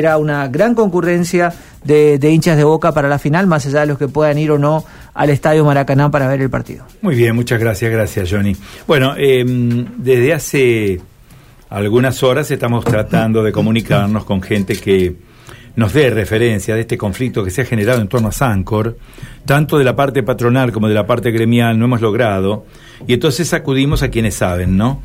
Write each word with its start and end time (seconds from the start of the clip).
Era 0.00 0.16
una 0.16 0.46
gran 0.46 0.76
concurrencia 0.76 1.52
de, 1.82 2.20
hinchas 2.22 2.56
de 2.56 2.62
Boca 2.62 2.92
para 2.92 3.08
la 3.08 3.18
final, 3.18 3.48
más 3.48 3.66
allá 3.66 3.80
de 3.80 3.86
los 3.86 3.98
que 3.98 4.06
puedan 4.06 4.38
ir 4.38 4.52
o 4.52 4.56
no 4.56 4.84
al 5.12 5.28
Estadio 5.28 5.64
Maracaná 5.64 6.08
para 6.08 6.28
ver 6.28 6.40
el 6.40 6.48
partido. 6.48 6.84
Muy 7.02 7.16
bien, 7.16 7.34
muchas 7.34 7.58
gracias, 7.58 7.90
gracias 7.90 8.30
Johnny. 8.30 8.54
Bueno, 8.86 9.14
eh, 9.18 9.44
desde 9.44 10.32
hace 10.32 11.00
algunas 11.68 12.22
horas 12.22 12.48
estamos 12.52 12.84
tratando 12.84 13.42
de 13.42 13.50
comunicarnos 13.50 14.24
con 14.24 14.40
gente 14.40 14.76
que 14.76 15.16
nos 15.74 15.92
dé 15.92 16.10
referencia 16.10 16.76
de 16.76 16.82
este 16.82 16.96
conflicto 16.96 17.42
que 17.42 17.50
se 17.50 17.62
ha 17.62 17.64
generado 17.64 18.00
en 18.00 18.06
torno 18.06 18.28
a 18.28 18.32
Sancor, 18.32 18.96
tanto 19.46 19.78
de 19.78 19.84
la 19.84 19.96
parte 19.96 20.22
patronal 20.22 20.70
como 20.70 20.86
de 20.86 20.94
la 20.94 21.08
parte 21.08 21.32
gremial, 21.32 21.76
no 21.76 21.86
hemos 21.86 22.00
logrado, 22.00 22.66
y 23.08 23.14
entonces 23.14 23.52
acudimos 23.52 24.04
a 24.04 24.10
quienes 24.10 24.36
saben, 24.36 24.76
¿no? 24.76 25.02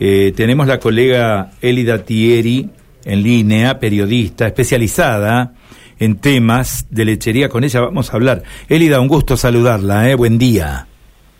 Eh, 0.00 0.32
tenemos 0.34 0.66
la 0.66 0.80
colega 0.80 1.52
Elida 1.60 1.98
Tieri, 1.98 2.70
en 3.04 3.22
línea, 3.22 3.78
periodista, 3.78 4.46
especializada 4.46 5.52
en 5.98 6.16
temas 6.16 6.86
de 6.90 7.04
lechería. 7.04 7.48
Con 7.48 7.64
ella 7.64 7.80
vamos 7.80 8.12
a 8.12 8.16
hablar. 8.16 8.42
Elida, 8.68 9.00
un 9.00 9.08
gusto 9.08 9.36
saludarla, 9.36 10.10
¿eh? 10.10 10.14
Buen 10.14 10.38
día. 10.38 10.86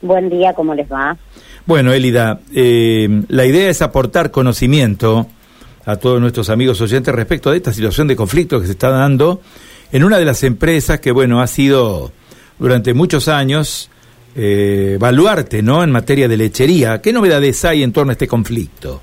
Buen 0.00 0.28
día, 0.30 0.52
¿cómo 0.52 0.74
les 0.74 0.90
va? 0.90 1.16
Bueno, 1.64 1.92
Elida, 1.92 2.40
eh, 2.54 3.22
la 3.28 3.46
idea 3.46 3.70
es 3.70 3.82
aportar 3.82 4.30
conocimiento 4.30 5.28
a 5.84 5.96
todos 5.96 6.20
nuestros 6.20 6.50
amigos 6.50 6.80
oyentes 6.80 7.14
respecto 7.14 7.50
de 7.50 7.58
esta 7.58 7.72
situación 7.72 8.08
de 8.08 8.16
conflicto 8.16 8.60
que 8.60 8.66
se 8.66 8.72
está 8.72 8.90
dando 8.90 9.40
en 9.92 10.04
una 10.04 10.18
de 10.18 10.24
las 10.24 10.42
empresas 10.42 11.00
que, 11.00 11.12
bueno, 11.12 11.40
ha 11.40 11.46
sido 11.46 12.12
durante 12.58 12.94
muchos 12.94 13.28
años 13.28 13.90
eh, 14.34 14.96
baluarte, 14.98 15.62
¿no?, 15.62 15.82
en 15.82 15.90
materia 15.90 16.28
de 16.28 16.36
lechería. 16.36 17.00
¿Qué 17.00 17.12
novedades 17.12 17.64
hay 17.64 17.82
en 17.82 17.92
torno 17.92 18.10
a 18.10 18.14
este 18.14 18.26
conflicto? 18.26 19.02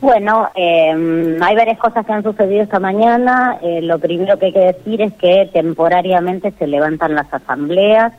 Bueno, 0.00 0.48
eh, 0.54 1.38
hay 1.40 1.56
varias 1.56 1.78
cosas 1.78 2.06
que 2.06 2.12
han 2.12 2.22
sucedido 2.22 2.62
esta 2.62 2.78
mañana. 2.78 3.58
Eh, 3.62 3.82
lo 3.82 3.98
primero 3.98 4.38
que 4.38 4.46
hay 4.46 4.52
que 4.52 4.58
decir 4.60 5.02
es 5.02 5.12
que 5.14 5.50
temporariamente 5.52 6.52
se 6.52 6.68
levantan 6.68 7.14
las 7.14 7.32
asambleas 7.34 8.12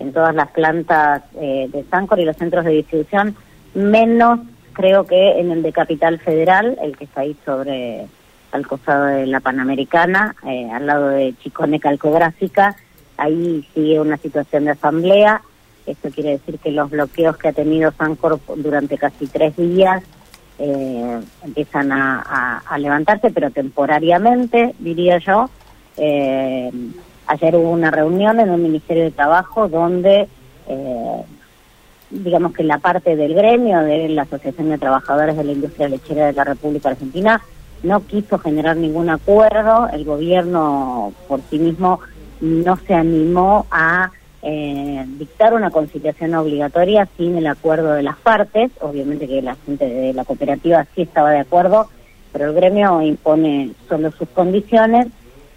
en 0.00 0.12
todas 0.12 0.34
las 0.34 0.50
plantas 0.50 1.22
eh, 1.40 1.68
de 1.72 1.84
Sancor 1.84 2.20
y 2.20 2.24
los 2.24 2.36
centros 2.36 2.64
de 2.64 2.72
distribución, 2.72 3.36
menos 3.74 4.40
creo 4.72 5.04
que 5.04 5.40
en 5.40 5.50
el 5.50 5.62
de 5.62 5.72
Capital 5.72 6.18
Federal, 6.18 6.76
el 6.82 6.96
que 6.96 7.04
está 7.04 7.22
ahí 7.22 7.36
sobre 7.44 8.06
al 8.52 8.66
costado 8.66 9.06
de 9.06 9.26
la 9.26 9.40
Panamericana, 9.40 10.36
eh, 10.46 10.68
al 10.70 10.86
lado 10.86 11.08
de 11.08 11.34
Chicone 11.42 11.80
Calcográfica, 11.80 12.76
ahí 13.16 13.66
sigue 13.74 13.98
una 13.98 14.16
situación 14.16 14.66
de 14.66 14.72
asamblea. 14.72 15.42
Esto 15.86 16.10
quiere 16.10 16.30
decir 16.30 16.58
que 16.58 16.70
los 16.70 16.90
bloqueos 16.90 17.36
que 17.36 17.48
ha 17.48 17.52
tenido 17.52 17.92
Sancor 17.92 18.38
durante 18.56 18.96
casi 18.96 19.26
tres 19.26 19.56
días 19.56 20.02
eh, 20.58 21.20
empiezan 21.42 21.90
a, 21.92 22.62
levantarse, 22.78 23.30
pero 23.30 23.50
temporariamente, 23.50 24.74
diría 24.78 25.18
yo. 25.18 25.50
Eh, 25.96 26.70
ayer 27.26 27.56
hubo 27.56 27.70
una 27.70 27.90
reunión 27.90 28.40
en 28.40 28.50
un 28.50 28.62
Ministerio 28.62 29.04
de 29.04 29.10
Trabajo 29.10 29.68
donde, 29.68 30.28
eh, 30.68 31.22
digamos 32.10 32.52
que 32.52 32.64
la 32.64 32.78
parte 32.78 33.16
del 33.16 33.34
gremio 33.34 33.80
de 33.80 34.08
la 34.08 34.22
Asociación 34.22 34.70
de 34.70 34.78
Trabajadores 34.78 35.36
de 35.36 35.44
la 35.44 35.52
Industria 35.52 35.88
Lechera 35.88 36.26
de 36.26 36.32
la 36.32 36.44
República 36.44 36.90
Argentina 36.90 37.40
no 37.82 38.06
quiso 38.06 38.38
generar 38.38 38.76
ningún 38.76 39.10
acuerdo, 39.10 39.88
el 39.92 40.04
gobierno 40.04 41.12
por 41.28 41.40
sí 41.50 41.58
mismo 41.58 42.00
no 42.40 42.76
se 42.86 42.94
animó 42.94 43.66
a 43.70 44.10
eh, 44.46 45.04
dictar 45.18 45.54
una 45.54 45.70
conciliación 45.70 46.34
obligatoria 46.34 47.08
sin 47.16 47.38
el 47.38 47.46
acuerdo 47.46 47.94
de 47.94 48.02
las 48.02 48.16
partes. 48.16 48.70
Obviamente 48.80 49.26
que 49.26 49.40
la 49.40 49.56
gente 49.56 49.88
de 49.88 50.12
la 50.12 50.26
cooperativa 50.26 50.86
sí 50.94 51.02
estaba 51.02 51.30
de 51.30 51.40
acuerdo, 51.40 51.88
pero 52.30 52.50
el 52.50 52.54
gremio 52.54 53.00
impone 53.00 53.70
solo 53.88 54.10
sus 54.12 54.28
condiciones. 54.28 55.06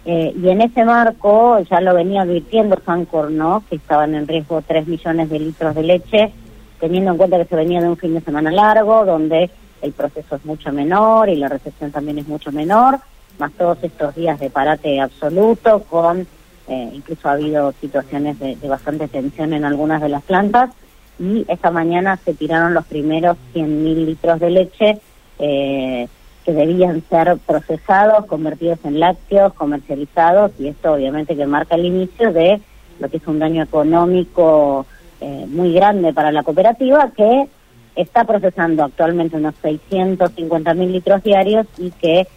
Eh, 0.06 0.32
y 0.42 0.48
en 0.48 0.62
ese 0.62 0.86
marco 0.86 1.58
ya 1.70 1.82
lo 1.82 1.92
venía 1.92 2.22
advirtiendo 2.22 2.78
Sancor, 2.86 3.30
¿no? 3.30 3.62
Que 3.68 3.76
estaban 3.76 4.14
en 4.14 4.26
riesgo 4.26 4.62
3 4.66 4.86
millones 4.86 5.28
de 5.28 5.38
litros 5.38 5.74
de 5.74 5.82
leche, 5.82 6.32
teniendo 6.80 7.10
en 7.10 7.18
cuenta 7.18 7.36
que 7.36 7.44
se 7.44 7.56
venía 7.56 7.82
de 7.82 7.90
un 7.90 7.98
fin 7.98 8.14
de 8.14 8.22
semana 8.22 8.50
largo, 8.50 9.04
donde 9.04 9.50
el 9.82 9.92
proceso 9.92 10.36
es 10.36 10.44
mucho 10.46 10.72
menor 10.72 11.28
y 11.28 11.36
la 11.36 11.48
recepción 11.48 11.92
también 11.92 12.18
es 12.20 12.26
mucho 12.26 12.50
menor, 12.52 13.00
más 13.38 13.52
todos 13.52 13.78
estos 13.82 14.14
días 14.14 14.40
de 14.40 14.48
parate 14.48 14.98
absoluto 14.98 15.82
con 15.90 16.26
eh, 16.68 16.90
incluso 16.92 17.28
ha 17.28 17.32
habido 17.32 17.72
situaciones 17.80 18.38
de, 18.38 18.56
de, 18.56 18.68
bastante 18.68 19.08
tensión 19.08 19.52
en 19.52 19.64
algunas 19.64 20.00
de 20.02 20.08
las 20.08 20.22
plantas. 20.22 20.70
Y 21.18 21.44
esta 21.48 21.70
mañana 21.70 22.16
se 22.24 22.34
tiraron 22.34 22.74
los 22.74 22.86
primeros 22.86 23.36
100.000 23.54 24.06
litros 24.06 24.38
de 24.40 24.50
leche 24.50 24.98
eh, 25.38 26.08
que 26.44 26.52
debían 26.52 27.02
ser 27.10 27.38
procesados, 27.46 28.26
convertidos 28.26 28.78
en 28.84 29.00
lácteos, 29.00 29.52
comercializados. 29.54 30.52
Y 30.58 30.68
esto 30.68 30.92
obviamente 30.92 31.36
que 31.36 31.46
marca 31.46 31.74
el 31.74 31.86
inicio 31.86 32.32
de 32.32 32.60
lo 33.00 33.08
que 33.08 33.18
es 33.18 33.26
un 33.26 33.38
daño 33.38 33.62
económico 33.62 34.86
eh, 35.20 35.46
muy 35.48 35.72
grande 35.72 36.12
para 36.12 36.32
la 36.32 36.42
cooperativa 36.42 37.10
que 37.16 37.48
está 37.96 38.24
procesando 38.24 38.84
actualmente 38.84 39.36
unos 39.36 39.54
650.000 39.62 40.90
litros 40.90 41.22
diarios 41.22 41.66
y 41.76 41.90
que 41.90 42.28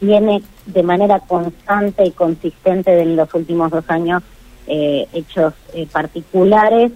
tiene 0.00 0.42
de 0.66 0.82
manera 0.82 1.20
constante 1.20 2.04
y 2.04 2.10
consistente 2.10 3.00
en 3.00 3.14
los 3.14 3.32
últimos 3.34 3.70
dos 3.70 3.84
años 3.88 4.22
eh, 4.66 5.06
hechos 5.12 5.52
eh, 5.74 5.86
particulares, 5.90 6.90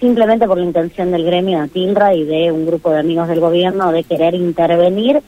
simplemente 0.00 0.46
por 0.46 0.58
la 0.58 0.64
intención 0.64 1.10
del 1.10 1.24
gremio 1.24 1.62
de 1.62 1.68
Tilra 1.68 2.14
y 2.14 2.24
de 2.24 2.52
un 2.52 2.66
grupo 2.66 2.90
de 2.90 3.00
amigos 3.00 3.28
del 3.28 3.40
gobierno 3.40 3.92
de 3.92 4.04
querer 4.04 4.34
intervenir 4.34 5.22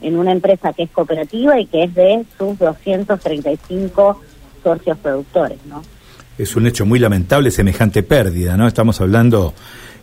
en 0.00 0.16
una 0.16 0.32
empresa 0.32 0.72
que 0.72 0.84
es 0.84 0.90
cooperativa 0.90 1.58
y 1.58 1.66
que 1.66 1.84
es 1.84 1.94
de 1.94 2.24
sus 2.36 2.58
235 2.58 4.20
socios 4.62 4.98
productores, 4.98 5.58
¿no? 5.66 5.82
Es 6.36 6.56
un 6.56 6.66
hecho 6.66 6.84
muy 6.84 6.98
lamentable 6.98 7.50
semejante 7.50 8.02
pérdida, 8.02 8.56
¿no? 8.56 8.66
Estamos 8.66 9.00
hablando 9.00 9.54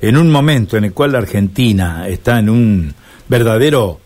en 0.01 0.17
un 0.17 0.31
momento 0.31 0.77
en 0.77 0.85
el 0.85 0.93
cual 0.93 1.11
la 1.11 1.19
Argentina 1.19 2.07
está 2.07 2.39
en 2.39 2.49
un 2.49 2.93
verdadero 3.27 3.99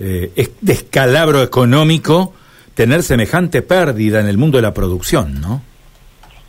eh, 0.00 0.50
descalabro 0.60 1.42
económico 1.42 2.32
tener 2.74 3.02
semejante 3.02 3.62
pérdida 3.62 4.20
en 4.20 4.26
el 4.26 4.38
mundo 4.38 4.58
de 4.58 4.62
la 4.62 4.74
producción, 4.74 5.40
¿no? 5.40 5.60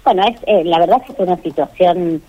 Bueno, 0.03 0.23
es, 0.27 0.39
eh, 0.47 0.63
la 0.65 0.79
verdad 0.79 0.97
es 1.01 1.07
que 1.07 1.13
es 1.13 1.27
una 1.27 1.41
situación 1.41 2.21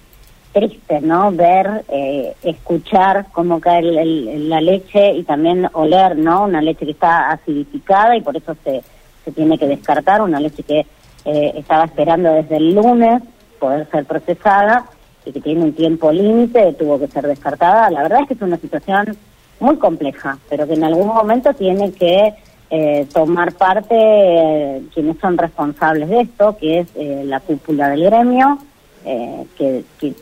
triste, 0.53 1.01
¿no? 1.01 1.33
Ver, 1.33 1.85
eh, 1.89 2.35
escuchar 2.43 3.27
cómo 3.33 3.61
cae 3.61 3.81
el, 3.81 4.49
la 4.49 4.61
leche 4.61 5.13
y 5.13 5.25
también 5.25 5.69
oler, 5.73 6.17
¿no? 6.17 6.45
Una 6.45 6.63
leche 6.63 6.87
que 6.87 6.93
está 6.93 7.31
acidificada 7.31 8.17
y 8.17 8.23
por 8.23 8.37
eso 8.37 8.57
se, 8.63 8.83
se 9.25 9.33
tiene 9.33 9.59
que 9.59 9.67
descartar, 9.67 10.23
una 10.23 10.39
leche 10.39 10.63
que 10.63 10.87
eh, 11.25 11.53
estaba 11.57 11.85
esperando 11.85 12.33
desde 12.33 12.57
el 12.57 12.75
lunes 12.75 13.23
poder 13.59 13.89
ser 13.91 14.05
procesada 14.05 14.85
y 15.25 15.33
que 15.33 15.41
tiene 15.41 15.63
un 15.63 15.73
tiempo 15.73 16.13
límite, 16.13 16.75
tuvo 16.75 17.01
que 17.01 17.09
ser 17.09 17.27
descartada. 17.27 17.91
La 17.91 18.03
verdad 18.03 18.21
es 18.23 18.29
que 18.29 18.35
es 18.35 18.43
una 18.43 18.59
situación 18.59 19.17
muy 19.61 19.77
compleja, 19.77 20.39
pero 20.49 20.67
que 20.67 20.75
en 20.75 20.85
algún 20.85 21.09
momento 21.09 21.55
tiene 21.55 21.93
que 21.93 22.35
eh, 22.71 23.07
tomar 23.13 23.53
parte 23.53 23.95
eh, 23.97 24.83
quienes 24.93 25.19
son 25.19 25.39
responsables 25.39 26.09
de 26.09 26.23
esto, 26.23 26.57
que 26.57 26.81
es 26.81 26.89
eh, 26.97 27.23
la 27.25 27.41
cúpula 27.41 27.89
del 27.91 28.05
gremio, 28.05 28.59
eh, 29.05 29.45
que, 29.57 29.85
que, 30.01 30.15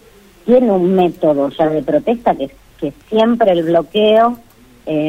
tiene 0.44 0.72
un 0.72 0.96
método 0.96 1.50
ya 1.50 1.68
de 1.68 1.82
protesta, 1.82 2.34
que, 2.34 2.50
que 2.78 2.92
siempre 3.08 3.52
el 3.52 3.62
bloqueo, 3.62 4.38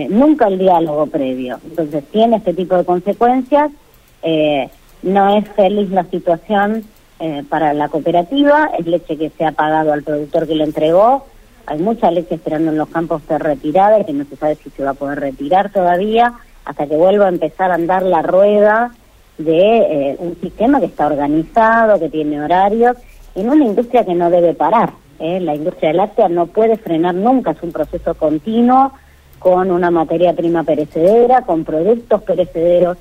nunca 0.09 0.47
el 0.47 0.59
diálogo 0.59 1.07
previo. 1.07 1.59
Entonces 1.65 2.03
tiene 2.11 2.35
este 2.35 2.53
tipo 2.53 2.77
de 2.77 2.85
consecuencias, 2.85 3.71
no 5.01 5.35
es 5.35 5.49
feliz 5.55 5.89
la 5.89 6.03
situación 6.03 6.83
para 7.49 7.73
la 7.73 7.89
cooperativa, 7.89 8.69
es 8.77 8.85
leche 8.85 9.17
que 9.17 9.31
se 9.31 9.43
ha 9.43 9.53
pagado 9.53 9.91
al 9.91 10.03
productor 10.03 10.47
que 10.47 10.53
lo 10.53 10.65
entregó, 10.65 11.25
hay 11.65 11.79
mucha 11.79 12.11
leche 12.11 12.35
esperando 12.35 12.71
en 12.71 12.77
los 12.77 12.89
campos 12.89 13.25
de 13.27 13.37
retirada 13.37 14.03
que 14.03 14.13
no 14.13 14.25
se 14.25 14.35
sabe 14.35 14.55
si 14.55 14.69
se 14.69 14.83
va 14.83 14.91
a 14.91 14.95
poder 14.95 15.19
retirar 15.19 15.71
todavía 15.71 16.33
hasta 16.65 16.87
que 16.87 16.95
vuelva 16.95 17.25
a 17.25 17.29
empezar 17.29 17.71
a 17.71 17.75
andar 17.75 18.03
la 18.03 18.21
rueda 18.21 18.91
de 19.37 19.77
eh, 19.77 20.15
un 20.19 20.39
sistema 20.39 20.79
que 20.79 20.85
está 20.87 21.07
organizado, 21.07 21.99
que 21.99 22.09
tiene 22.09 22.41
horarios, 22.41 22.97
en 23.35 23.49
una 23.49 23.65
industria 23.65 24.05
que 24.05 24.13
no 24.13 24.29
debe 24.29 24.53
parar. 24.53 24.93
¿eh? 25.19 25.39
La 25.39 25.55
industria 25.55 25.93
láctea 25.93 26.29
no 26.29 26.47
puede 26.47 26.77
frenar 26.77 27.15
nunca, 27.15 27.51
es 27.51 27.63
un 27.63 27.71
proceso 27.71 28.13
continuo 28.13 28.93
con 29.39 29.71
una 29.71 29.91
materia 29.91 30.33
prima 30.33 30.63
perecedera, 30.63 31.41
con 31.41 31.65
productos 31.65 32.21
perecederos 32.23 32.97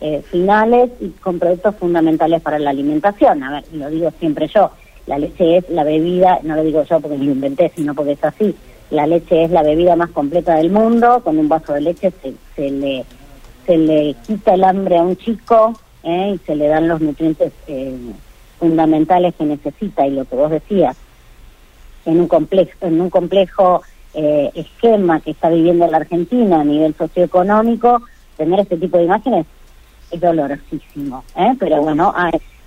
eh, 0.00 0.22
finales 0.30 0.90
y 1.00 1.08
con 1.10 1.38
productos 1.38 1.74
fundamentales 1.76 2.42
para 2.42 2.58
la 2.58 2.70
alimentación. 2.70 3.42
A 3.42 3.50
ver, 3.50 3.64
lo 3.72 3.88
digo 3.88 4.10
siempre 4.18 4.46
yo, 4.48 4.70
la 5.06 5.18
leche 5.18 5.58
es 5.58 5.70
la 5.70 5.84
bebida, 5.84 6.40
no 6.42 6.56
lo 6.56 6.64
digo 6.64 6.82
yo 6.84 7.00
porque 7.00 7.18
lo 7.18 7.24
inventé, 7.24 7.72
sino 7.74 7.94
porque 7.94 8.12
es 8.12 8.24
así. 8.24 8.54
La 8.90 9.06
leche 9.06 9.44
es 9.44 9.50
la 9.50 9.62
bebida 9.62 9.96
más 9.96 10.10
completa 10.10 10.54
del 10.56 10.70
mundo. 10.70 11.20
Con 11.24 11.38
un 11.38 11.48
vaso 11.48 11.72
de 11.72 11.80
leche 11.80 12.12
se, 12.22 12.34
se 12.54 12.70
le 12.70 13.04
se 13.66 13.76
le 13.76 14.14
quita 14.26 14.54
el 14.54 14.64
hambre 14.64 14.96
a 14.96 15.02
un 15.02 15.16
chico 15.16 15.78
¿eh? 16.04 16.36
y 16.36 16.46
se 16.46 16.54
le 16.54 16.68
dan 16.68 16.88
los 16.88 17.00
nutrientes 17.00 17.52
eh, 17.66 17.94
fundamentales 18.58 19.34
que 19.34 19.44
necesita. 19.44 20.06
Y 20.06 20.12
lo 20.12 20.24
que 20.24 20.36
vos 20.36 20.50
decías, 20.50 20.96
en 22.04 22.20
un 22.20 22.28
complejo, 22.28 22.70
en 22.80 23.00
un 23.00 23.10
complejo 23.10 23.82
eh, 24.14 24.50
esquema 24.54 25.20
que 25.20 25.32
está 25.32 25.50
viviendo 25.50 25.86
la 25.88 25.98
Argentina 25.98 26.60
a 26.60 26.64
nivel 26.64 26.94
socioeconómico, 26.94 28.02
tener 28.36 28.60
este 28.60 28.76
tipo 28.76 28.98
de 28.98 29.04
imágenes 29.04 29.46
es 30.12 30.20
dolorosísimo. 30.20 31.24
¿eh? 31.34 31.54
Pero 31.58 31.82
bueno, 31.82 32.14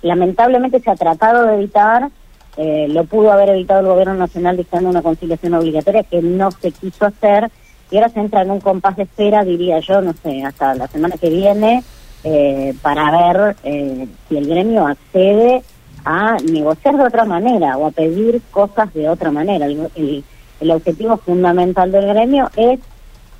lamentablemente 0.02 0.80
se 0.80 0.90
ha 0.90 0.96
tratado 0.96 1.46
de 1.46 1.54
evitar, 1.54 2.10
eh, 2.56 2.86
lo 2.88 3.04
pudo 3.04 3.32
haber 3.32 3.50
evitado 3.50 3.80
el 3.80 3.86
gobierno 3.86 4.14
nacional 4.14 4.56
dictando 4.56 4.90
una 4.90 5.02
conciliación 5.02 5.54
obligatoria 5.54 6.02
que 6.02 6.20
no 6.20 6.50
se 6.50 6.72
quiso 6.72 7.06
hacer 7.06 7.50
y 7.90 7.96
ahora 7.96 8.08
se 8.08 8.20
entra 8.20 8.42
en 8.42 8.50
un 8.50 8.60
compás 8.60 8.96
de 8.96 9.02
espera, 9.04 9.44
diría 9.44 9.80
yo, 9.80 10.00
no 10.00 10.14
sé, 10.22 10.42
hasta 10.44 10.74
la 10.74 10.86
semana 10.86 11.16
que 11.16 11.28
viene, 11.28 11.82
eh, 12.22 12.74
para 12.82 13.10
ver 13.10 13.56
eh, 13.64 14.06
si 14.28 14.36
el 14.36 14.46
gremio 14.46 14.86
accede 14.86 15.62
a 16.04 16.36
negociar 16.38 16.96
de 16.96 17.04
otra 17.04 17.24
manera 17.24 17.76
o 17.76 17.86
a 17.86 17.90
pedir 17.90 18.40
cosas 18.50 18.92
de 18.94 19.08
otra 19.08 19.30
manera. 19.30 19.66
El, 19.66 20.24
el, 20.60 20.70
objetivo 20.70 21.16
fundamental 21.16 21.90
del 21.90 22.06
gremio 22.06 22.50
es 22.56 22.78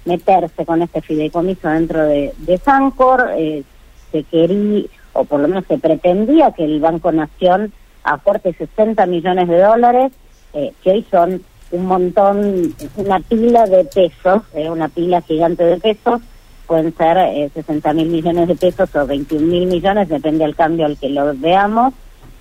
meterse 0.05 0.65
con 0.65 0.83
este 0.83 1.01
fideicomiso 1.01 1.69
dentro 1.69 2.05
de, 2.05 2.33
de 2.39 2.59
Sancor. 2.59 3.31
Eh, 3.37 3.63
se 4.11 4.25
quería, 4.25 4.87
o 5.13 5.25
por 5.25 5.41
lo 5.41 5.49
menos 5.49 5.65
se 5.69 5.79
pretendía 5.79 6.53
que 6.53 6.65
el 6.65 6.81
Banco 6.81 7.13
Nación 7.13 7.73
aporte 8.05 8.53
60 8.53 9.07
millones 9.07 9.49
de 9.49 9.59
dólares, 9.59 10.13
eh, 10.55 10.73
que 10.83 10.91
hoy 10.91 11.07
son 11.11 11.43
un 11.73 11.87
montón, 11.87 12.75
una 12.97 13.21
pila 13.21 13.67
de 13.67 13.85
pesos, 13.85 14.43
eh, 14.55 14.69
una 14.69 14.89
pila 14.89 15.21
gigante 15.23 15.65
de 15.65 15.79
pesos, 15.79 16.21
pueden 16.67 16.97
ser 16.97 17.17
eh, 17.19 17.51
60 17.53 17.93
mil 17.95 18.09
millones 18.09 18.49
de 18.49 18.55
pesos 18.57 18.95
o 18.95 19.07
21 19.07 19.47
mil 19.47 19.67
millones, 19.67 20.09
depende 20.09 20.45
del 20.45 20.57
cambio 20.57 20.87
al 20.87 20.97
que 20.97 21.09
lo 21.09 21.33
veamos. 21.37 21.95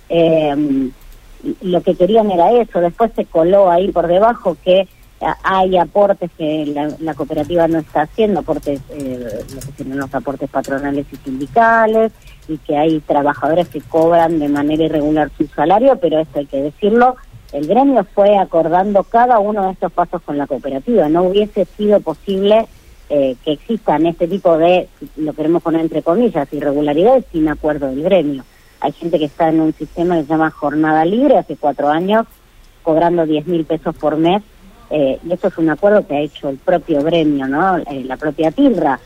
Eh, 0.08 0.90
lo 1.62 1.80
que 1.82 1.94
querían 1.94 2.30
era 2.30 2.52
eso, 2.52 2.80
después 2.80 3.12
se 3.16 3.24
coló 3.24 3.70
ahí 3.70 3.90
por 3.90 4.06
debajo 4.06 4.56
que 4.62 4.88
hay 5.42 5.76
aportes 5.76 6.30
que 6.36 6.66
la, 6.98 7.14
cooperativa 7.14 7.68
no 7.68 7.78
está 7.78 8.02
haciendo, 8.02 8.40
aportes, 8.40 8.80
eh, 8.90 9.44
lo 9.54 9.60
que 9.60 9.72
tienen 9.72 9.98
los 9.98 10.14
aportes 10.14 10.48
patronales 10.48 11.06
y 11.12 11.16
sindicales, 11.16 12.12
y 12.48 12.58
que 12.58 12.76
hay 12.76 13.00
trabajadores 13.00 13.68
que 13.68 13.80
cobran 13.80 14.38
de 14.38 14.48
manera 14.48 14.84
irregular 14.84 15.30
su 15.36 15.46
salario, 15.48 15.96
pero 16.00 16.20
esto 16.20 16.38
hay 16.38 16.46
que 16.46 16.62
decirlo, 16.62 17.16
el 17.52 17.66
gremio 17.66 18.04
fue 18.14 18.38
acordando 18.38 19.02
cada 19.04 19.38
uno 19.38 19.66
de 19.66 19.72
estos 19.72 19.92
pasos 19.92 20.22
con 20.22 20.38
la 20.38 20.46
cooperativa. 20.46 21.08
No 21.08 21.24
hubiese 21.24 21.64
sido 21.64 22.00
posible 22.00 22.66
eh, 23.08 23.36
que 23.44 23.52
existan 23.52 24.06
este 24.06 24.28
tipo 24.28 24.56
de, 24.56 24.88
lo 25.16 25.32
queremos 25.32 25.62
poner 25.62 25.80
entre 25.80 26.02
comillas, 26.02 26.52
irregularidades 26.52 27.24
sin 27.32 27.48
acuerdo 27.48 27.88
del 27.88 28.04
gremio. 28.04 28.44
Hay 28.80 28.92
gente 28.92 29.18
que 29.18 29.24
está 29.24 29.48
en 29.48 29.60
un 29.60 29.74
sistema 29.74 30.16
que 30.16 30.22
se 30.22 30.28
llama 30.28 30.50
jornada 30.50 31.04
libre 31.04 31.36
hace 31.36 31.56
cuatro 31.56 31.88
años, 31.88 32.26
cobrando 32.82 33.26
10 33.26 33.46
mil 33.46 33.64
pesos 33.64 33.94
por 33.96 34.16
mes, 34.16 34.42
eh, 34.90 35.18
y 35.24 35.32
eso 35.32 35.48
es 35.48 35.58
un 35.58 35.70
acuerdo 35.70 36.06
que 36.06 36.16
ha 36.16 36.20
hecho 36.20 36.48
el 36.48 36.58
propio 36.58 37.02
gremio, 37.02 37.46
¿no? 37.46 37.78
Eh, 37.78 38.04
la 38.04 38.16
propia 38.16 38.50
TILRA. 38.50 38.98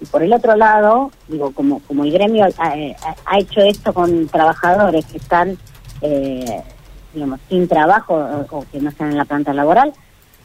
Y 0.00 0.06
por 0.06 0.22
el 0.22 0.32
otro 0.32 0.56
lado, 0.56 1.10
digo, 1.28 1.50
como, 1.52 1.80
como 1.80 2.04
el 2.04 2.12
gremio 2.12 2.46
ha, 2.58 3.38
hecho 3.38 3.60
esto 3.60 3.92
con 3.92 4.28
trabajadores 4.28 5.04
que 5.06 5.18
están 5.18 5.58
eh, 6.00 6.62
digamos, 7.12 7.40
sin 7.48 7.68
trabajo 7.68 8.14
o, 8.50 8.64
que 8.70 8.80
no 8.80 8.90
están 8.90 9.10
en 9.10 9.16
la 9.16 9.24
planta 9.24 9.52
laboral. 9.52 9.92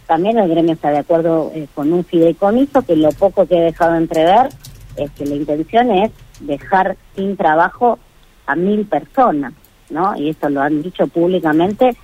También 0.07 0.37
el 0.37 0.49
gremio 0.49 0.73
está 0.73 0.91
de 0.91 0.99
acuerdo 0.99 1.51
eh, 1.53 1.67
con 1.73 1.91
un 1.91 2.03
fideicomiso 2.03 2.81
que 2.83 2.95
lo 2.95 3.11
poco 3.11 3.45
que 3.47 3.57
he 3.57 3.61
dejado 3.61 3.95
entrever 3.95 4.49
es 4.97 5.11
que 5.11 5.25
la 5.25 5.35
intención 5.35 5.91
es 5.91 6.11
dejar 6.39 6.95
sin 7.15 7.35
trabajo 7.37 7.99
a 8.45 8.55
mil 8.55 8.85
personas, 8.85 9.53
¿no? 9.89 10.15
Y 10.15 10.29
esto 10.29 10.49
lo 10.49 10.61
han 10.61 10.81
dicho 10.81 11.07
públicamente 11.07 11.95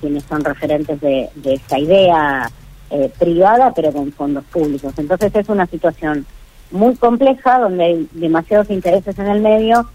quienes 0.00 0.24
son 0.24 0.44
referentes 0.44 1.00
de, 1.00 1.30
esta 1.44 1.78
idea 1.78 2.50
eh, 2.90 3.10
privada, 3.18 3.72
pero 3.74 3.92
con 3.92 4.12
fondos 4.12 4.44
públicos. 4.44 4.94
Entonces 4.96 5.34
es 5.34 5.48
una 5.48 5.66
situación 5.66 6.26
muy 6.70 6.96
compleja 6.96 7.58
donde 7.58 7.84
hay 7.84 8.08
demasiados 8.12 8.70
intereses 8.70 9.18
en 9.18 9.26
el 9.26 9.40
medio 9.40 9.88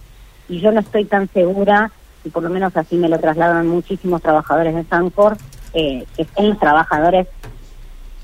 y 0.49 0.59
yo 0.59 0.71
no 0.71 0.79
estoy 0.79 1.05
tan 1.05 1.29
segura 1.29 1.91
y 2.23 2.29
por 2.29 2.43
lo 2.43 2.49
menos 2.49 2.75
así 2.75 2.95
me 2.95 3.09
lo 3.09 3.19
trasladan 3.19 3.67
muchísimos 3.67 4.21
trabajadores 4.21 4.75
de 4.75 4.83
Sancor, 4.85 5.37
eh, 5.73 6.05
que 6.15 6.21
estén 6.21 6.49
los 6.49 6.59
trabajadores 6.59 7.27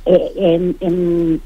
eh, 0.05 0.31
en, 0.35 0.77
en, 0.79 1.41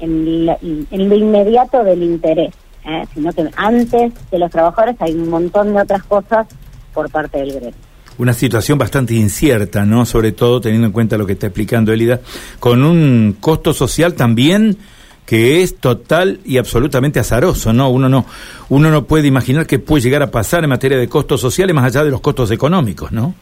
en, 0.90 1.08
lo 1.08 1.14
inmediato 1.16 1.82
del 1.82 2.02
interés, 2.02 2.54
eh, 2.84 3.04
sino 3.12 3.32
que 3.32 3.50
antes 3.56 4.12
de 4.30 4.38
los 4.38 4.50
trabajadores 4.50 4.96
hay 5.00 5.12
un 5.14 5.28
montón 5.28 5.74
de 5.74 5.82
otras 5.82 6.04
cosas 6.04 6.46
por 6.92 7.10
parte 7.10 7.38
del 7.38 7.52
gremio. 7.52 7.74
Una 8.18 8.32
situación 8.32 8.78
bastante 8.78 9.14
incierta, 9.14 9.84
¿no? 9.84 10.06
Sobre 10.06 10.32
todo 10.32 10.60
teniendo 10.60 10.86
en 10.86 10.92
cuenta 10.92 11.18
lo 11.18 11.26
que 11.26 11.32
está 11.32 11.46
explicando 11.46 11.92
Elida, 11.92 12.20
con 12.60 12.84
un 12.84 13.36
costo 13.40 13.72
social 13.72 14.14
también 14.14 14.78
que 15.26 15.62
es 15.62 15.76
total 15.78 16.40
y 16.44 16.58
absolutamente 16.58 17.18
azaroso, 17.18 17.72
¿no? 17.72 17.88
Uno 17.88 18.08
no, 18.08 18.26
uno 18.68 18.90
no 18.90 19.04
puede 19.04 19.26
imaginar 19.26 19.66
qué 19.66 19.78
puede 19.78 20.02
llegar 20.02 20.22
a 20.22 20.30
pasar 20.30 20.64
en 20.64 20.70
materia 20.70 20.98
de 20.98 21.08
costos 21.08 21.40
sociales 21.40 21.74
más 21.74 21.84
allá 21.84 22.04
de 22.04 22.10
los 22.10 22.20
costos 22.20 22.50
económicos, 22.50 23.10
¿no? 23.10 23.34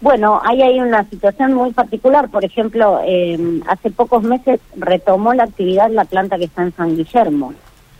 Bueno, 0.00 0.40
ahí 0.44 0.62
hay 0.62 0.78
una 0.78 1.08
situación 1.08 1.54
muy 1.54 1.72
particular. 1.72 2.28
Por 2.28 2.44
ejemplo, 2.44 3.00
eh, 3.04 3.60
hace 3.66 3.90
pocos 3.90 4.22
meses 4.22 4.60
retomó 4.76 5.34
la 5.34 5.44
actividad 5.44 5.90
la 5.90 6.04
planta 6.04 6.38
que 6.38 6.44
está 6.44 6.62
en 6.62 6.74
San 6.74 6.96
Guillermo, 6.96 7.52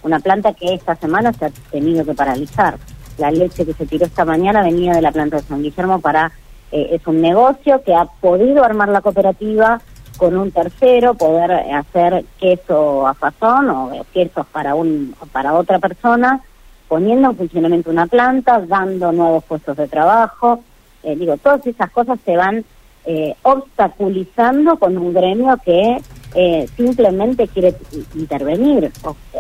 una 0.03 0.21
planta 0.21 0.53
que 0.55 0.75
esta 0.75 0.95
semana 0.97 1.33
se 1.33 1.47
ha 1.47 1.51
tenido 1.71 2.05
que 2.05 2.15
paralizar. 2.15 2.79
La 3.19 3.31
leche 3.31 3.67
que 3.67 3.75
se 3.75 3.87
tiró 3.87 4.07
esta 4.07 4.25
mañana 4.25 4.63
venía 4.63 4.95
de 4.95 5.03
la 5.03 5.13
planta 5.13 5.37
de 5.37 5.43
San 5.43 5.63
Guillermo 5.63 6.01
para 6.01 6.33
eh, 6.71 6.91
es 6.93 7.07
un 7.07 7.21
negocio 7.21 7.83
que 7.83 7.95
ha 7.95 8.05
podido 8.05 8.65
armar 8.65 8.89
la 8.89 9.01
cooperativa 9.01 9.81
con 10.17 10.37
un 10.37 10.51
tercero, 10.51 11.15
poder 11.15 11.53
hacer 11.53 12.25
queso 12.41 13.07
a 13.07 13.15
fazón 13.15 13.71
o 13.71 14.07
quesos 14.13 14.47
para, 14.49 14.75
un, 14.75 15.15
para 15.33 15.55
otra 15.55 15.79
persona, 15.79 16.41
poniendo 16.89 17.31
en 17.31 17.37
funcionamiento 17.37 17.91
una 17.91 18.07
planta, 18.07 18.61
dando 18.61 19.13
nuevos 19.13 19.45
puestos 19.45 19.77
de 19.77 19.87
trabajo. 19.87 20.61
Eh, 21.05 21.15
digo, 21.17 21.37
todas 21.37 21.65
esas 21.67 21.91
cosas 21.91 22.19
se 22.25 22.37
van 22.37 22.65
eh, 23.07 23.35
obstaculizando 23.43 24.77
con 24.77 24.99
un 24.99 25.15
gremio 25.15 25.57
que 25.65 26.03
eh, 26.35 26.69
simplemente 26.77 27.49
quiere 27.49 27.75
intervenir 28.15 28.93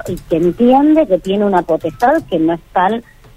y 0.06 0.16
que 0.16 0.36
entiende 0.36 1.06
que 1.06 1.18
tiene 1.18 1.44
una 1.44 1.62
potestad 1.62 2.22
que 2.30 2.38
no 2.38 2.54
está 2.54 2.88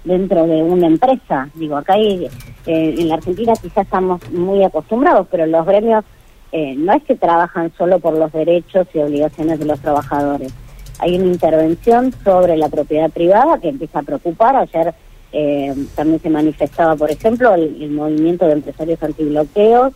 dentro 0.04 0.46
de 0.46 0.62
una 0.62 0.86
empresa. 0.86 1.48
Digo, 1.54 1.76
acá 1.76 1.94
hay, 1.94 2.28
en 2.66 3.08
la 3.08 3.14
Argentina 3.14 3.52
quizás 3.60 3.84
estamos 3.84 4.20
muy 4.30 4.62
acostumbrados, 4.64 5.26
pero 5.30 5.46
los 5.46 5.66
gremios 5.66 6.04
eh, 6.52 6.74
no 6.76 6.92
es 6.92 7.02
que 7.04 7.16
trabajan 7.16 7.72
solo 7.78 7.98
por 7.98 8.12
los 8.12 8.30
derechos 8.30 8.86
y 8.92 8.98
obligaciones 8.98 9.58
de 9.58 9.64
los 9.64 9.80
trabajadores. 9.80 10.52
Hay 10.98 11.16
una 11.16 11.32
intervención 11.32 12.12
sobre 12.22 12.58
la 12.58 12.68
propiedad 12.68 13.10
privada 13.10 13.58
que 13.58 13.70
empieza 13.70 14.00
a 14.00 14.02
preocupar. 14.02 14.56
Ayer 14.56 14.94
eh, 15.32 15.74
también 15.96 16.20
se 16.20 16.28
manifestaba, 16.28 16.94
por 16.94 17.10
ejemplo, 17.10 17.54
el, 17.54 17.90
movimiento 17.90 18.46
de 18.46 18.52
empresarios 18.52 19.02
antibloqueos, 19.02 19.94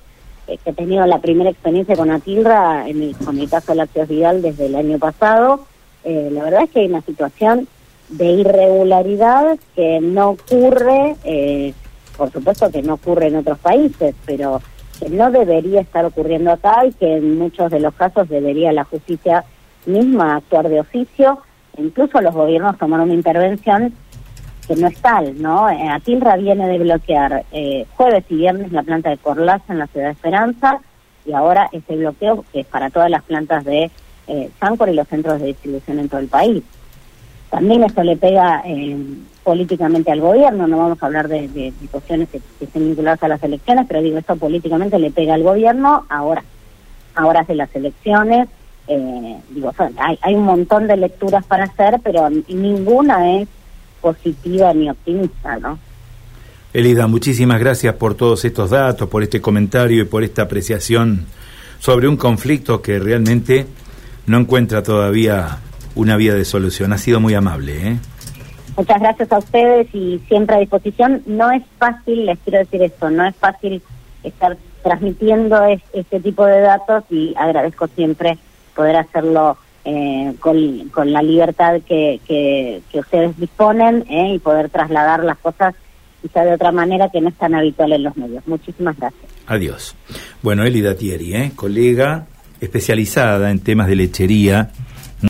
eh, 0.49 0.57
que 0.65 0.71
ha 0.71 0.73
tenido 0.73 1.05
la 1.05 1.21
primera 1.21 1.51
experiencia 1.51 1.95
con 1.95 2.11
Atilra 2.11 2.89
en 2.89 3.03
el, 3.03 3.17
con 3.17 3.39
el 3.39 3.51
caso 3.51 3.75
Lácteos 3.75 4.09
Vidal 4.09 4.41
desde 4.41 4.67
el 4.67 4.77
año 4.77 4.99
pasado. 4.99 5.67
la 6.05 6.43
verdad 6.43 6.63
es 6.63 6.71
que 6.71 6.81
hay 6.81 6.87
una 6.87 7.03
situación 7.03 7.69
de 8.09 8.27
irregularidad 8.27 9.59
que 9.75 10.01
no 10.01 10.31
ocurre, 10.31 11.17
por 12.17 12.31
supuesto 12.31 12.71
que 12.71 12.83
no 12.83 12.95
ocurre 12.95 13.27
en 13.27 13.37
otros 13.37 13.59
países, 13.59 14.15
pero 14.25 14.61
que 14.99 15.09
no 15.11 15.31
debería 15.31 15.81
estar 15.81 16.05
ocurriendo 16.05 16.51
acá 16.53 16.87
y 16.87 16.93
que 16.93 17.17
en 17.17 17.39
muchos 17.39 17.71
de 17.71 17.81
los 17.81 17.95
casos 17.95 18.29
debería 18.29 18.73
la 18.73 18.85
justicia 18.85 19.45
misma 19.87 20.37
actuar 20.37 20.69
de 20.69 20.81
oficio. 20.81 21.39
Incluso 21.77 22.21
los 22.21 22.35
gobiernos 22.35 22.79
tomaron 22.79 23.07
una 23.07 23.15
intervención 23.15 23.93
que 24.67 24.77
no 24.77 24.89
es 24.89 24.99
tal, 25.01 25.41
¿no? 25.41 25.69
Eh, 25.71 25.89
Atilra 25.89 26.37
viene 26.37 26.67
de 26.67 26.79
bloquear 26.79 27.45
eh, 27.53 27.87
jueves 27.97 28.25
y 28.31 28.37
viernes 28.37 28.73
la 28.73 28.83
planta 28.83 29.11
de 29.11 29.19
Corlaza 29.19 29.73
en 29.73 29.79
la 29.79 29.87
ciudad 29.87 30.07
de 30.07 30.13
Esperanza 30.13 30.81
y 31.25 31.33
ahora 31.33 31.69
ese 31.73 31.97
bloqueo 31.97 32.45
que 32.53 32.61
es 32.61 32.67
para 32.67 32.91
todas 32.91 33.11
las 33.11 33.23
plantas 33.23 33.65
de 33.65 33.91
eh, 34.27 34.51
Sancor 34.59 34.89
y 34.89 34.95
los 34.95 35.07
centros 35.07 35.41
de 35.41 35.49
distribución 35.49 36.01
en 36.01 36.09
todo 36.09 36.21
el 36.21 36.29
país. 36.29 36.65
También 37.51 37.85
esto 37.85 38.03
le 38.03 38.17
pega 38.17 38.63
eh, 38.65 38.97
políticamente 39.45 40.11
al 40.11 40.21
gobierno, 40.21 40.67
no 40.67 40.79
vamos 40.79 41.03
a 41.03 41.07
hablar 41.07 41.29
de, 41.29 41.73
cuestiones 41.91 42.29
que, 42.29 42.41
estén 42.61 42.89
vinculadas 42.89 43.23
a 43.23 43.29
las 43.29 43.43
elecciones, 43.43 43.87
pero 43.87 44.03
digo, 44.03 44.19
esto 44.19 44.37
políticamente 44.37 44.99
le 44.99 45.11
pega 45.11 45.35
al 45.35 45.43
gobierno 45.43 46.05
ahora, 46.09 46.43
ahora 47.15 47.41
hace 47.41 47.55
las 47.55 47.75
elecciones, 47.75 48.49
eh, 48.89 49.37
digo, 49.51 49.73
hay, 49.99 50.19
hay 50.21 50.35
un 50.35 50.45
montón 50.45 50.87
de 50.87 50.97
lecturas 50.97 51.45
para 51.47 51.65
hacer, 51.65 52.01
pero 52.03 52.29
ninguna 52.49 53.39
es 53.41 53.49
positiva 54.01 54.73
ni 54.75 54.91
optimista, 54.91 55.59
¿no? 55.59 55.79
Elida, 56.73 57.07
muchísimas 57.07 57.59
gracias 57.59 57.95
por 57.95 58.15
todos 58.15 58.45
estos 58.45 58.71
datos, 58.71 59.09
por 59.09 59.23
este 59.23 59.41
comentario 59.41 60.03
y 60.03 60.05
por 60.05 60.25
esta 60.25 60.43
apreciación 60.43 61.27
sobre 61.79 62.09
un 62.09 62.17
conflicto 62.17 62.83
que 62.83 62.99
realmente 62.99 63.67
no 64.27 64.39
encuentra 64.39 64.83
todavía 64.83 65.61
una 65.97 66.17
vía 66.17 66.35
de 66.35 66.45
solución. 66.45 66.93
Ha 66.93 66.99
sido 66.99 67.19
muy 67.19 67.35
amable. 67.35 67.89
¿eh? 67.89 67.99
Muchas 68.77 69.01
gracias 69.01 69.33
a 69.33 69.39
ustedes 69.39 69.89
y 69.93 70.21
siempre 70.29 70.57
a 70.57 70.59
disposición. 70.61 71.23
No 71.27 71.51
es 71.51 71.63
fácil, 71.79 72.27
les 72.27 72.39
quiero 72.41 72.59
decir 72.61 72.83
esto, 72.83 73.11
no 73.11 73.27
es 73.27 73.35
fácil 73.35 73.83
estar 74.23 74.57
transmitiendo 74.83 75.65
este 75.93 76.21
tipo 76.21 76.45
de 76.47 76.61
datos 76.61 77.05
y 77.11 77.35
agradezco 77.37 77.89
siempre 77.89 78.39
poder 78.75 78.97
hacerlo 78.97 79.57
eh, 79.85 80.35
con, 80.39 80.89
con, 80.91 81.13
la 81.13 81.23
libertad 81.23 81.81
que, 81.87 82.21
que, 82.27 82.83
ustedes 82.99 83.37
disponen 83.37 84.05
eh, 84.09 84.35
y 84.35 84.39
poder 84.39 84.69
trasladar 84.69 85.25
las 85.25 85.39
cosas 85.39 85.75
quizá 86.23 86.45
de 86.45 86.55
otra 86.55 86.73
manera 86.73 87.09
que 87.09 87.21
no 87.21 87.29
es 87.29 87.37
tan 87.37 87.55
habitual 87.55 87.93
en 87.93 88.03
los 88.03 88.17
medios. 88.17 88.47
Muchísimas 88.47 88.97
gracias. 88.99 89.25
Adiós. 89.47 89.95
Bueno, 90.43 90.65
Elida 90.65 90.97
Thierry, 90.97 91.35
¿eh? 91.35 91.53
colega 91.55 92.27
especializada 92.61 93.51
en 93.51 93.61
temas 93.61 93.87
de 93.87 93.97
lechería 93.97 94.71